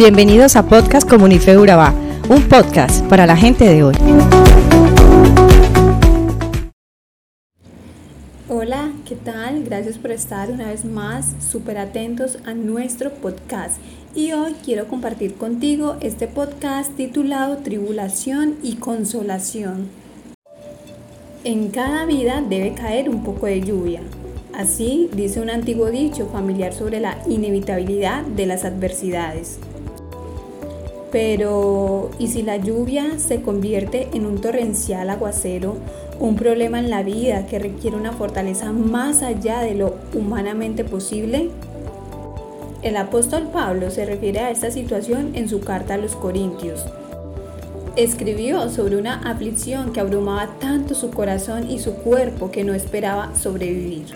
[0.00, 1.92] Bienvenidos a Podcast Comunife Urabá,
[2.30, 3.94] un podcast para la gente de hoy.
[8.48, 9.62] Hola, ¿qué tal?
[9.62, 13.78] Gracias por estar una vez más súper atentos a nuestro podcast.
[14.14, 19.90] Y hoy quiero compartir contigo este podcast titulado Tribulación y Consolación.
[21.44, 24.00] En cada vida debe caer un poco de lluvia.
[24.54, 29.58] Así dice un antiguo dicho familiar sobre la inevitabilidad de las adversidades.
[31.12, 35.76] Pero, ¿y si la lluvia se convierte en un torrencial aguacero,
[36.20, 41.50] un problema en la vida que requiere una fortaleza más allá de lo humanamente posible?
[42.82, 46.86] El apóstol Pablo se refiere a esta situación en su carta a los Corintios.
[47.96, 53.34] Escribió sobre una aflicción que abrumaba tanto su corazón y su cuerpo que no esperaba
[53.34, 54.06] sobrevivir.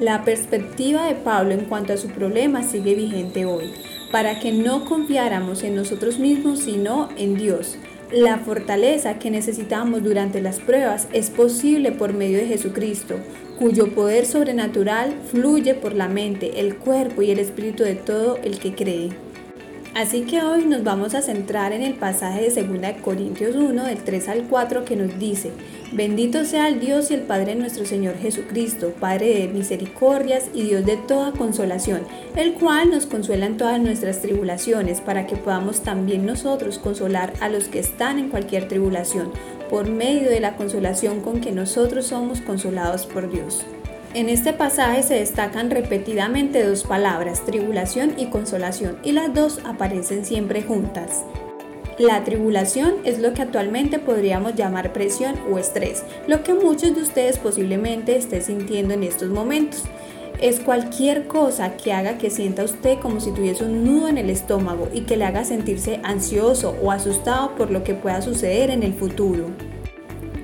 [0.00, 3.72] La perspectiva de Pablo en cuanto a su problema sigue vigente hoy,
[4.10, 7.76] para que no confiáramos en nosotros mismos, sino en Dios.
[8.10, 13.16] La fortaleza que necesitamos durante las pruebas es posible por medio de Jesucristo,
[13.58, 18.58] cuyo poder sobrenatural fluye por la mente, el cuerpo y el espíritu de todo el
[18.58, 19.27] que cree.
[19.94, 23.98] Así que hoy nos vamos a centrar en el pasaje de 2 Corintios 1 del
[23.98, 25.50] 3 al 4 que nos dice,
[25.90, 30.62] Bendito sea el Dios y el Padre de nuestro Señor Jesucristo, Padre de misericordias y
[30.62, 32.02] Dios de toda consolación,
[32.36, 37.48] el cual nos consuela en todas nuestras tribulaciones, para que podamos también nosotros consolar a
[37.48, 39.32] los que están en cualquier tribulación,
[39.70, 43.64] por medio de la consolación con que nosotros somos consolados por Dios.
[44.14, 50.24] En este pasaje se destacan repetidamente dos palabras, tribulación y consolación, y las dos aparecen
[50.24, 51.24] siempre juntas.
[51.98, 57.02] La tribulación es lo que actualmente podríamos llamar presión o estrés, lo que muchos de
[57.02, 59.82] ustedes posiblemente estén sintiendo en estos momentos.
[60.40, 64.30] Es cualquier cosa que haga que sienta usted como si tuviese un nudo en el
[64.30, 68.84] estómago y que le haga sentirse ansioso o asustado por lo que pueda suceder en
[68.84, 69.50] el futuro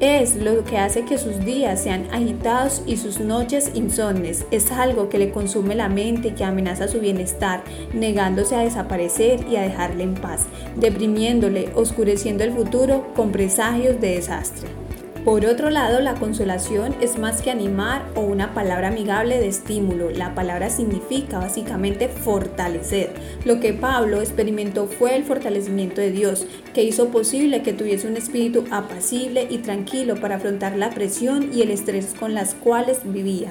[0.00, 4.46] es lo que hace que sus días sean agitados y sus noches insomnes.
[4.50, 7.62] Es algo que le consume la mente, y que amenaza su bienestar,
[7.92, 10.46] negándose a desaparecer y a dejarle en paz,
[10.76, 14.83] deprimiéndole, oscureciendo el futuro con presagios de desastre.
[15.24, 20.10] Por otro lado, la consolación es más que animar o una palabra amigable de estímulo.
[20.10, 23.14] La palabra significa básicamente fortalecer.
[23.46, 28.18] Lo que Pablo experimentó fue el fortalecimiento de Dios, que hizo posible que tuviese un
[28.18, 33.50] espíritu apacible y tranquilo para afrontar la presión y el estrés con las cuales vivía.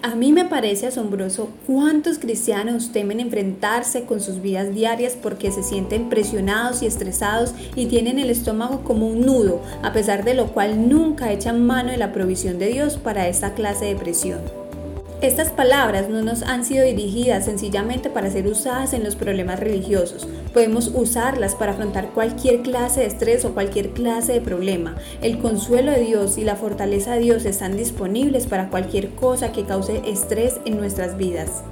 [0.00, 5.64] A mí me parece asombroso cuántos cristianos temen enfrentarse con sus vidas diarias porque se
[5.64, 10.52] sienten presionados y estresados y tienen el estómago como un nudo, a pesar de lo
[10.52, 14.67] cual nunca echan mano de la provisión de Dios para esta clase de presión.
[15.20, 20.28] Estas palabras no nos han sido dirigidas sencillamente para ser usadas en los problemas religiosos.
[20.54, 24.94] Podemos usarlas para afrontar cualquier clase de estrés o cualquier clase de problema.
[25.20, 29.64] El consuelo de Dios y la fortaleza de Dios están disponibles para cualquier cosa que
[29.64, 31.64] cause estrés en nuestras vidas.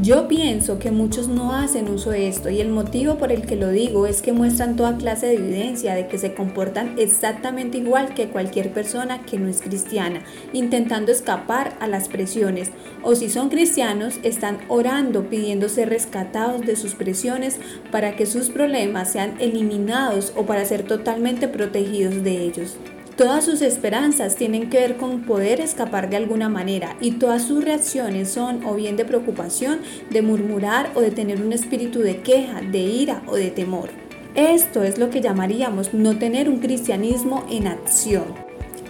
[0.00, 3.56] Yo pienso que muchos no hacen uso de esto y el motivo por el que
[3.56, 8.14] lo digo es que muestran toda clase de evidencia de que se comportan exactamente igual
[8.14, 12.70] que cualquier persona que no es cristiana, intentando escapar a las presiones,
[13.02, 17.60] o si son cristianos, están orando pidiendo ser rescatados de sus presiones
[17.90, 22.78] para que sus problemas sean eliminados o para ser totalmente protegidos de ellos.
[23.16, 27.62] Todas sus esperanzas tienen que ver con poder escapar de alguna manera y todas sus
[27.62, 29.80] reacciones son o bien de preocupación,
[30.10, 33.90] de murmurar o de tener un espíritu de queja, de ira o de temor.
[34.34, 38.24] Esto es lo que llamaríamos no tener un cristianismo en acción.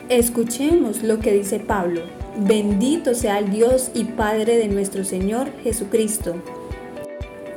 [0.08, 2.02] Escuchemos lo que dice Pablo.
[2.36, 6.36] Bendito sea el Dios y Padre de nuestro Señor Jesucristo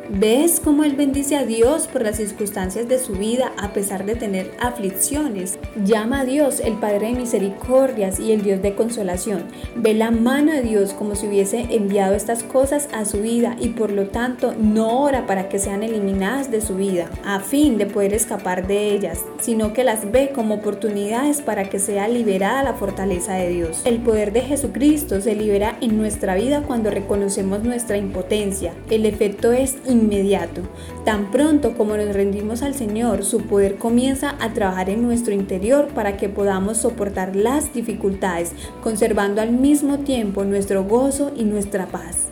[0.07, 4.16] ¿Ves cómo Él bendice a Dios por las circunstancias de su vida a pesar de
[4.16, 5.57] tener aflicciones?
[5.83, 9.45] Llama a Dios el Padre de misericordias y el Dios de consolación.
[9.75, 13.69] Ve la mano de Dios como si hubiese enviado estas cosas a su vida y
[13.69, 17.88] por lo tanto no ora para que sean eliminadas de su vida a fin de
[17.88, 22.75] poder escapar de ellas, sino que las ve como oportunidades para que sea liberada la
[22.75, 23.81] fortaleza de Dios.
[23.85, 28.75] El poder de Jesucristo se libera en nuestra vida cuando reconocemos nuestra impotencia.
[28.91, 30.62] El efecto es inmediato.
[31.03, 35.88] Tan pronto como nos rendimos al Señor, su poder comienza a trabajar en nuestro interior
[35.89, 38.51] para que podamos soportar las dificultades,
[38.83, 42.30] conservando al mismo tiempo nuestro gozo y nuestra paz.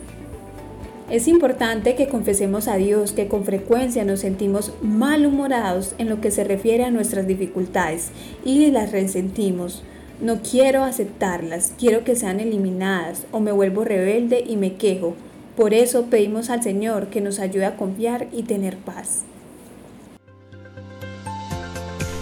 [1.10, 6.30] Es importante que confesemos a Dios que con frecuencia nos sentimos malhumorados en lo que
[6.30, 8.08] se refiere a nuestras dificultades
[8.44, 9.82] y las resentimos.
[10.22, 15.14] No quiero aceptarlas, quiero que sean eliminadas o me vuelvo rebelde y me quejo
[15.56, 19.20] Por eso pedimos al Señor que nos ayude a confiar y tener paz.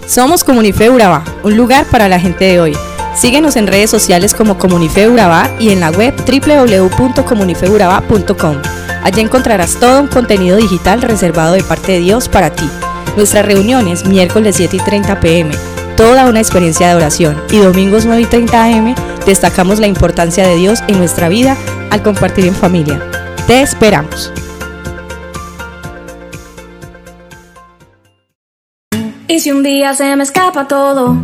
[0.07, 2.77] Somos Comunife Urabá, un lugar para la gente de hoy.
[3.15, 8.57] Síguenos en redes sociales como Comunife Urabá y en la web www.comunifeurabá.com.
[9.03, 12.69] Allí encontrarás todo un contenido digital reservado de parte de Dios para ti.
[13.17, 15.55] Nuestras reuniones miércoles 7 y 30 pm,
[15.97, 18.95] toda una experiencia de oración y domingos 9 y 30 am
[19.25, 21.57] destacamos la importancia de Dios en nuestra vida
[21.91, 23.22] al compartir en familia.
[23.47, 24.33] Te esperamos.
[29.29, 31.17] Y si un día se me escapa todo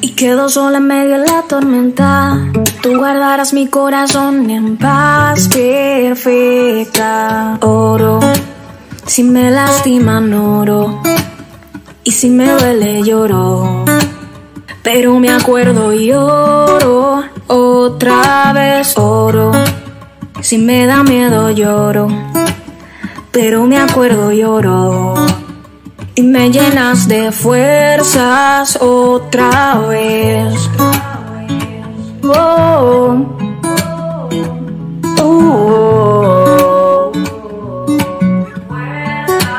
[0.00, 2.38] y quedo sola en medio de la tormenta,
[2.82, 6.88] tú guardarás mi corazón en paz perfecta.
[7.60, 8.20] Oro,
[9.06, 11.02] si me lastiman oro
[12.04, 13.84] y si me duele lloro.
[14.82, 18.94] Pero me acuerdo y oro, otra vez.
[20.52, 22.08] Si me da miedo lloro,
[23.30, 25.14] pero me acuerdo lloro.
[26.14, 30.52] Y me llenas de fuerzas otra vez.
[32.22, 33.41] Oh,